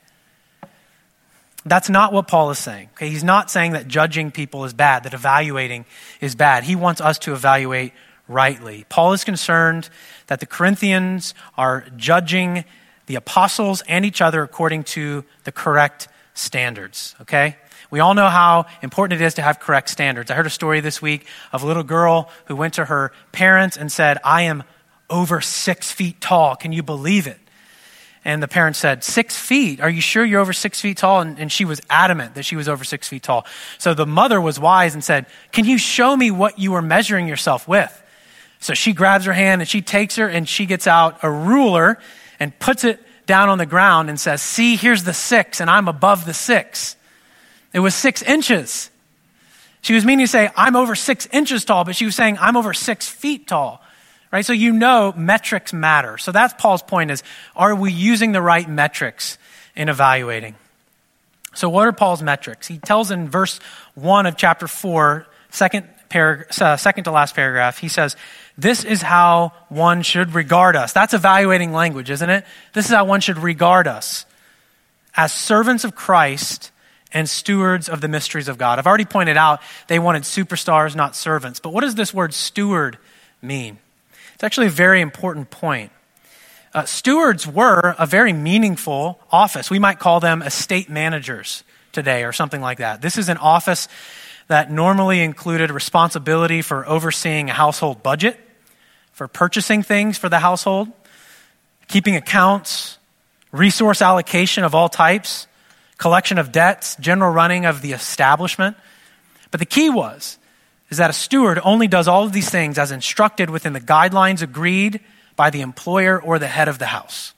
[1.65, 2.89] That's not what Paul is saying.
[2.93, 3.09] Okay?
[3.09, 5.85] He's not saying that judging people is bad, that evaluating
[6.19, 6.65] is bad.
[6.65, 7.93] He wants us to evaluate
[8.27, 8.85] rightly.
[8.89, 9.89] Paul is concerned
[10.27, 12.65] that the Corinthians are judging
[13.05, 17.57] the apostles and each other according to the correct standards, okay?
[17.91, 20.31] We all know how important it is to have correct standards.
[20.31, 23.77] I heard a story this week of a little girl who went to her parents
[23.77, 24.63] and said, I am
[25.09, 26.55] over six feet tall.
[26.55, 27.39] Can you believe it?
[28.25, 29.81] And the parents said, Six feet?
[29.81, 31.21] Are you sure you're over six feet tall?
[31.21, 33.45] And, and, she was adamant that she was over six feet tall.
[33.77, 37.27] So the mother was wise and said, Can you show me what you were measuring
[37.27, 38.01] yourself with?
[38.59, 41.99] So she grabs her hand and she takes her and she gets out a ruler
[42.39, 45.87] and puts it down on the ground and says, See, here's the six, and I'm
[45.87, 46.95] above the six.
[47.73, 48.89] It was six inches.
[49.81, 52.55] She was meaning to say, I'm over six inches tall, but she was saying, I'm
[52.55, 53.81] over six feet tall.
[54.31, 54.45] Right?
[54.45, 56.17] So you know metrics matter.
[56.17, 57.21] So that's Paul's point is,
[57.55, 59.37] are we using the right metrics
[59.75, 60.55] in evaluating?
[61.53, 62.67] So what are Paul's metrics?
[62.67, 63.59] He tells in verse
[63.95, 68.15] 1 of chapter 4, second, parag- uh, second to last paragraph, he says,
[68.57, 70.93] this is how one should regard us.
[70.93, 72.45] That's evaluating language, isn't it?
[72.73, 74.25] This is how one should regard us
[75.15, 76.71] as servants of Christ
[77.11, 78.79] and stewards of the mysteries of God.
[78.79, 81.59] I've already pointed out they wanted superstars, not servants.
[81.59, 82.97] But what does this word steward
[83.41, 83.77] mean?
[84.33, 85.91] It's actually a very important point.
[86.73, 89.69] Uh, stewards were a very meaningful office.
[89.69, 93.01] We might call them estate managers today or something like that.
[93.01, 93.87] This is an office
[94.47, 98.39] that normally included responsibility for overseeing a household budget,
[99.11, 100.89] for purchasing things for the household,
[101.87, 102.97] keeping accounts,
[103.51, 105.47] resource allocation of all types,
[105.97, 108.75] collection of debts, general running of the establishment.
[109.51, 110.37] But the key was
[110.89, 114.41] is that a steward only does all of these things as instructed within the guidelines
[114.41, 114.99] agreed
[115.35, 117.33] by the employer or the head of the house.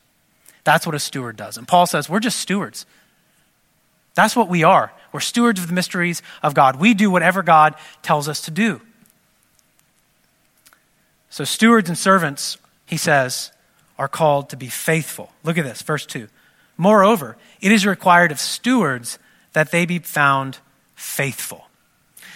[0.65, 1.57] That's what a steward does.
[1.57, 2.85] And Paul says, we're just stewards.
[4.15, 4.91] That's what we are.
[5.12, 6.78] We're stewards of the mysteries of God.
[6.78, 8.82] We do whatever God tells us to do.
[11.30, 13.51] So, stewards and servants, he says,
[13.97, 15.32] are called to be faithful.
[15.43, 16.28] Look at this, verse 2.
[16.78, 19.19] Moreover, it is required of stewards
[19.54, 20.60] that they be found
[20.95, 21.67] faithful.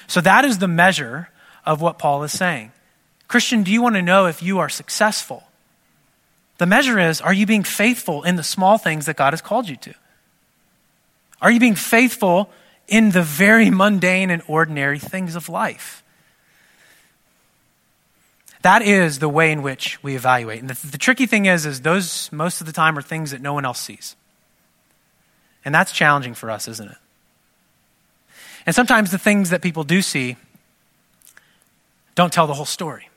[0.08, 1.30] So that is the measure
[1.66, 2.72] of what Paul is saying.
[3.28, 5.44] Christian, do you want to know if you are successful?
[6.58, 9.70] The measure is are you being faithful in the small things that God has called
[9.70, 9.94] you to?
[11.42, 12.50] Are you being faithful
[12.88, 16.04] in the very mundane and ordinary things of life?
[18.62, 20.60] That is the way in which we evaluate.
[20.60, 23.42] And the, the, tricky thing is, is those most of the time are things that
[23.42, 24.18] no one else sees.
[25.64, 26.98] And that's challenging for us, isn't it?
[28.66, 30.36] And sometimes the things that people do see
[32.16, 33.10] don't tell the whole story.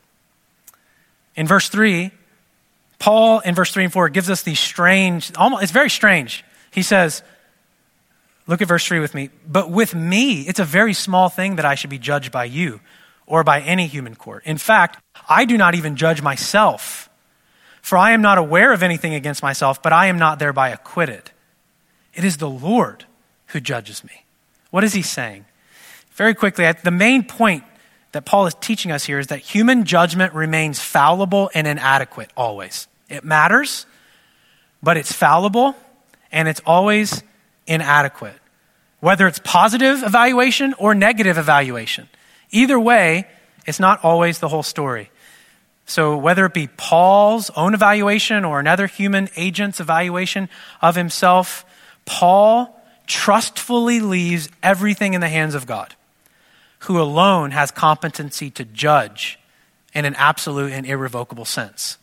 [1.35, 2.13] In verse 3,
[3.01, 6.45] Paul, in verse 3 and 4, gives us these strange, almost, it's very strange.
[6.71, 7.23] He says,
[8.47, 9.31] look at verse 3 with me.
[9.47, 12.81] But with me, it's a very small thing that I should be judged by you
[13.27, 14.45] or by any human court.
[14.45, 17.09] In fact, I do not even judge myself.
[17.81, 21.33] For I am not aware of anything against myself, but I am not thereby acquitted.
[22.15, 23.05] It is the Lord
[23.47, 24.25] who judges me.
[24.71, 25.45] What is he saying?
[26.13, 27.65] Very quickly, the main point
[28.13, 32.87] that Paul is teaching us here is that human judgment remains fallible and inadequate always.
[33.09, 33.87] It matters,
[34.83, 35.75] but it's fallible
[36.31, 37.23] and it's always
[37.73, 38.39] inadequate.
[39.01, 42.09] Whether it's positive evaluation or negative evaluation.
[42.51, 43.27] Either way,
[43.67, 45.11] it's not always the whole story.
[45.87, 50.49] So, whether it be Paul's own evaluation or another human agent's evaluation
[50.81, 51.65] of himself,
[52.05, 55.95] Paul trustfully leaves everything in the hands of God,
[56.81, 59.39] who alone has competency to judge
[59.93, 61.99] in an absolute and irrevocable sense.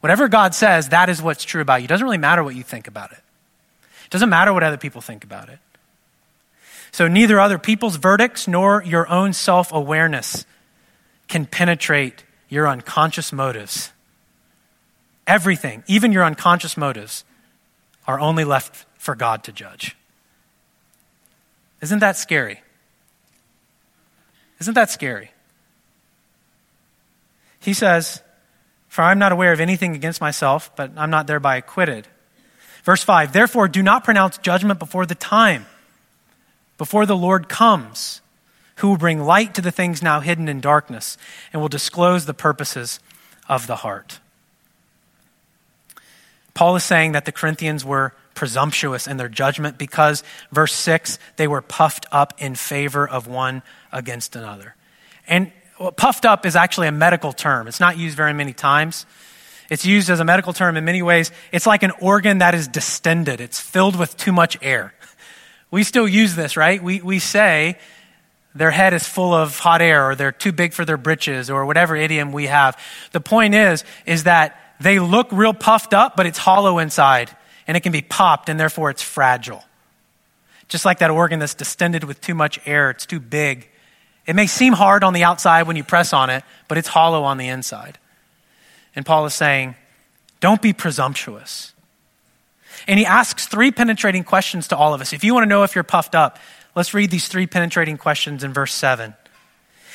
[0.00, 1.86] Whatever God says, that is what's true about you.
[1.86, 3.23] It doesn't really matter what you think about it.
[4.14, 5.58] Doesn't matter what other people think about it.
[6.92, 10.46] So neither other people's verdicts nor your own self awareness
[11.26, 13.92] can penetrate your unconscious motives.
[15.26, 17.24] Everything, even your unconscious motives,
[18.06, 19.96] are only left for God to judge.
[21.82, 22.60] Isn't that scary?
[24.60, 25.32] Isn't that scary?
[27.58, 28.22] He says,
[28.86, 32.06] For I'm not aware of anything against myself, but I'm not thereby acquitted.
[32.84, 35.66] Verse 5 Therefore, do not pronounce judgment before the time,
[36.78, 38.20] before the Lord comes,
[38.76, 41.16] who will bring light to the things now hidden in darkness
[41.52, 43.00] and will disclose the purposes
[43.48, 44.20] of the heart.
[46.52, 51.48] Paul is saying that the Corinthians were presumptuous in their judgment because, verse 6, they
[51.48, 54.74] were puffed up in favor of one against another.
[55.26, 55.52] And
[55.96, 59.06] puffed up is actually a medical term, it's not used very many times.
[59.70, 61.30] It's used as a medical term in many ways.
[61.52, 64.94] It's like an organ that is distended, it's filled with too much air.
[65.70, 66.82] We still use this, right?
[66.82, 67.78] We, we say
[68.54, 71.66] their head is full of hot air or they're too big for their britches or
[71.66, 72.78] whatever idiom we have.
[73.10, 77.30] The point is, is that they look real puffed up, but it's hollow inside
[77.66, 79.64] and it can be popped, and therefore it's fragile.
[80.68, 83.68] Just like that organ that's distended with too much air, it's too big.
[84.26, 87.24] It may seem hard on the outside when you press on it, but it's hollow
[87.24, 87.98] on the inside.
[88.96, 89.74] And Paul is saying,
[90.40, 91.72] don't be presumptuous.
[92.86, 95.12] And he asks three penetrating questions to all of us.
[95.12, 96.38] If you want to know if you're puffed up,
[96.74, 99.14] let's read these three penetrating questions in verse 7.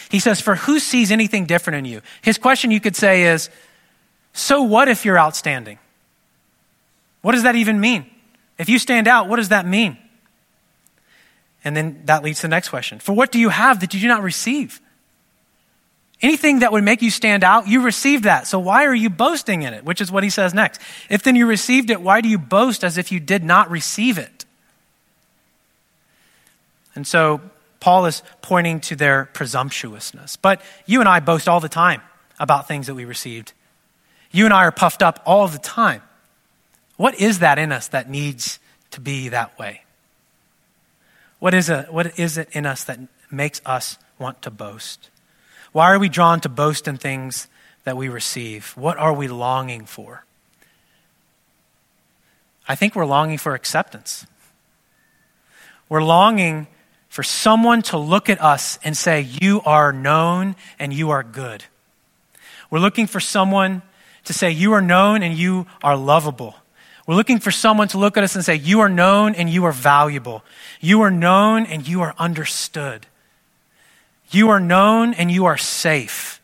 [0.10, 2.02] He says, For who sees anything different in you?
[2.22, 3.50] His question you could say is,
[4.34, 5.78] So what if you're outstanding?
[7.22, 8.10] What does that even mean?
[8.58, 9.98] If you stand out, what does that mean?
[11.64, 13.00] And then that leads to the next question.
[13.00, 14.82] For what do you have that you do not receive?
[16.22, 18.46] Anything that would make you stand out, you received that.
[18.46, 19.86] So why are you boasting in it?
[19.86, 20.82] Which is what he says next.
[21.10, 24.18] If then you received it, why do you boast as if you did not receive
[24.18, 24.46] it?
[26.94, 27.40] And so
[27.80, 30.36] Paul is pointing to their presumptuousness.
[30.36, 32.02] But you and I boast all the time
[32.38, 33.54] about things that we received.
[34.32, 36.02] You and I are puffed up all the time.
[36.98, 38.60] What is that in us that needs
[38.92, 39.84] to be that way?
[41.40, 43.00] What is, it, what is it in us that
[43.32, 45.10] makes us want to boast?
[45.72, 47.48] Why are we drawn to boast in things
[47.84, 48.74] that we receive?
[48.76, 50.26] What are we longing for?
[52.68, 54.28] I think we're longing for acceptance.
[55.90, 56.68] We're longing
[57.10, 61.64] for someone to look at us and say, You are known and you are good.
[62.70, 63.82] We're looking for someone
[64.26, 66.56] to say, You are known and you are lovable.
[67.08, 69.66] We're looking for someone to look at us and say, You are known and you
[69.66, 70.44] are valuable.
[70.80, 73.08] You are known and you are understood.
[74.30, 76.42] You are known and you are safe.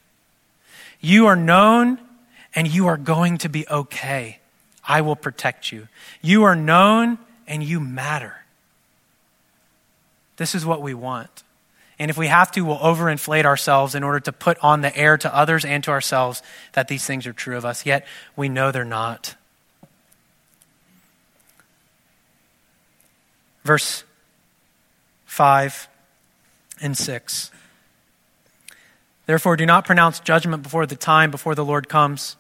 [1.00, 2.00] You are known
[2.56, 4.40] and you are going to be okay.
[4.88, 5.88] I will protect you.
[6.22, 7.18] You are known
[7.48, 8.36] and you matter.
[10.38, 11.44] This is what we want.
[11.98, 15.18] And if we have to, we'll overinflate ourselves in order to put on the air
[15.18, 16.42] to others and to ourselves
[16.74, 18.06] that these things are true of us, yet
[18.36, 19.36] we know they're not.
[23.64, 24.04] Verse
[25.26, 25.88] 5
[26.82, 27.52] and 6.
[29.26, 32.36] Therefore, do not pronounce judgment before the time, before the Lord comes,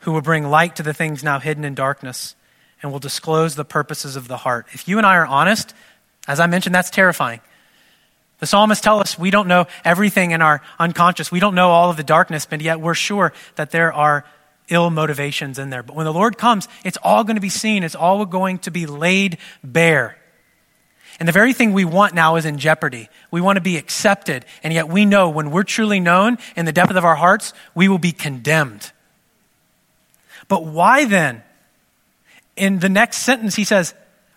[0.00, 2.34] who will bring light to the things now hidden in darkness
[2.82, 4.66] and will disclose the purposes of the heart.
[4.72, 5.74] If you and I are honest,
[6.26, 7.40] as I mentioned, that's terrifying.
[8.40, 11.30] The psalmists tell us we don't know everything in our unconscious.
[11.30, 14.24] We don't know all of the darkness, but yet we're sure that there are
[14.68, 15.82] ill motivations in there.
[15.82, 17.82] But when the Lord comes, it's all going to be seen.
[17.82, 20.18] It's all going to be laid bare.
[21.18, 23.08] And the very thing we want now is in jeopardy.
[23.30, 26.72] We want to be accepted, and yet we know when we're truly known in the
[26.72, 28.90] depth of our hearts, we will be condemned.
[30.48, 31.42] But why then?
[32.56, 33.94] In the next sentence, he says,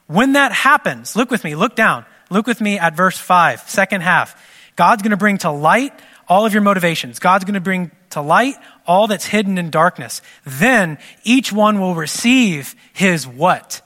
[0.07, 2.05] when that happens, look with me, look down.
[2.29, 4.35] Look with me at verse 5, second half.
[4.75, 5.93] God's going to bring to light
[6.27, 7.19] all of your motivations.
[7.19, 8.55] God's going to bring to light
[8.85, 10.21] all that's hidden in darkness.
[10.45, 13.81] Then each one will receive his what?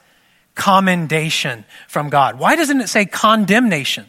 [0.62, 2.38] Commendation from God.
[2.38, 4.06] Why doesn't it say condemnation?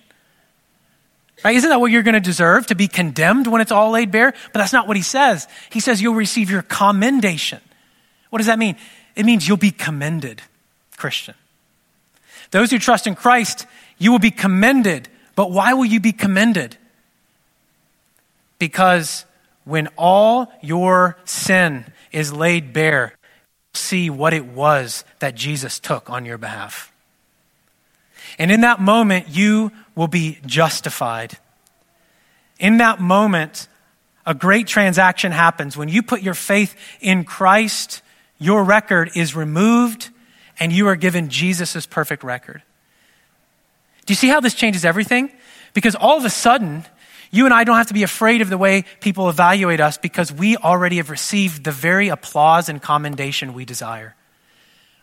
[1.42, 1.56] Right?
[1.56, 2.66] Isn't that what you're going to deserve?
[2.66, 4.34] To be condemned when it's all laid bare?
[4.52, 5.48] But that's not what he says.
[5.70, 7.62] He says you'll receive your commendation.
[8.28, 8.76] What does that mean?
[9.16, 10.42] It means you'll be commended,
[10.98, 11.34] Christian.
[12.50, 13.64] Those who trust in Christ,
[13.96, 15.08] you will be commended.
[15.34, 16.76] But why will you be commended?
[18.58, 19.24] Because
[19.64, 23.14] when all your sin is laid bare,
[23.74, 26.92] see what it was that Jesus took on your behalf.
[28.38, 31.38] And in that moment, you will be justified.
[32.58, 33.68] In that moment,
[34.24, 35.76] a great transaction happens.
[35.76, 38.02] When you put your faith in Christ,
[38.38, 40.10] your record is removed
[40.58, 42.62] and you are given Jesus' perfect record.
[44.06, 45.30] Do you see how this changes everything?
[45.74, 46.84] Because all of a sudden,
[47.32, 50.30] you and I don't have to be afraid of the way people evaluate us because
[50.30, 54.14] we already have received the very applause and commendation we desire.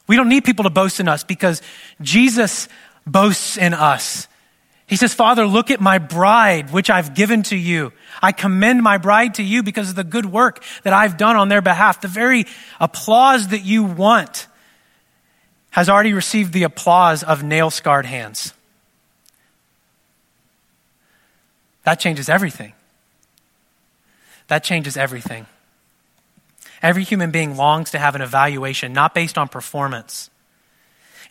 [0.07, 1.61] We don't need people to boast in us because
[2.01, 2.69] Jesus
[3.05, 4.27] boasts in us.
[4.85, 7.93] He says, Father, look at my bride, which I've given to you.
[8.21, 11.49] I commend my bride to you because of the good work that I've done on
[11.49, 12.01] their behalf.
[12.01, 12.45] The very
[12.79, 14.47] applause that you want
[15.71, 18.53] has already received the applause of nail scarred hands.
[21.83, 22.73] That changes everything.
[24.47, 25.45] That changes everything.
[26.81, 30.29] Every human being longs to have an evaluation, not based on performance.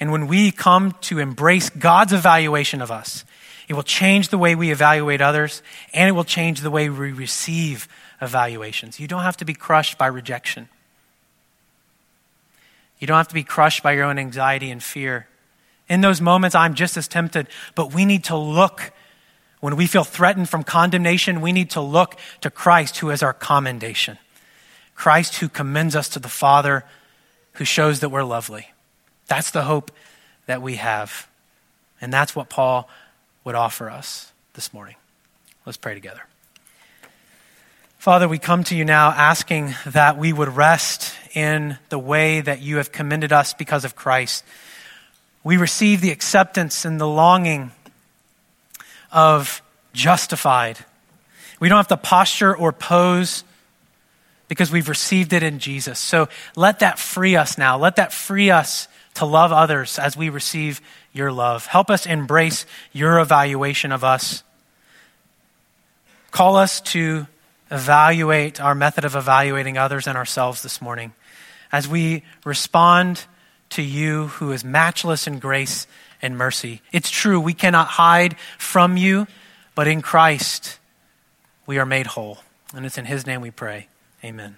[0.00, 3.24] And when we come to embrace God's evaluation of us,
[3.68, 7.12] it will change the way we evaluate others and it will change the way we
[7.12, 7.88] receive
[8.20, 8.98] evaluations.
[8.98, 10.68] You don't have to be crushed by rejection.
[12.98, 15.28] You don't have to be crushed by your own anxiety and fear.
[15.88, 18.92] In those moments, I'm just as tempted, but we need to look.
[19.60, 23.32] When we feel threatened from condemnation, we need to look to Christ, who is our
[23.32, 24.18] commendation.
[24.94, 26.84] Christ, who commends us to the Father,
[27.54, 28.68] who shows that we're lovely.
[29.26, 29.90] That's the hope
[30.46, 31.28] that we have.
[32.00, 32.88] And that's what Paul
[33.44, 34.96] would offer us this morning.
[35.66, 36.22] Let's pray together.
[37.98, 42.62] Father, we come to you now asking that we would rest in the way that
[42.62, 44.44] you have commended us because of Christ.
[45.42, 47.72] We receive the acceptance and the longing
[49.12, 50.78] of justified.
[51.60, 53.44] We don't have to posture or pose
[54.48, 55.98] because we've received it in Jesus.
[55.98, 57.78] So let that free us now.
[57.78, 60.80] Let that free us to love others as we receive
[61.12, 61.66] your love.
[61.66, 64.42] Help us embrace your evaluation of us.
[66.30, 67.26] Call us to
[67.70, 71.12] evaluate our method of evaluating others and ourselves this morning,
[71.72, 73.24] as we respond
[73.70, 75.86] to you who is matchless in grace
[76.20, 76.82] and mercy.
[76.92, 79.26] It's true, we cannot hide from you,
[79.74, 80.78] but in Christ
[81.66, 82.38] we are made whole.
[82.74, 83.88] And it's in his name we pray.
[84.22, 84.56] Amen.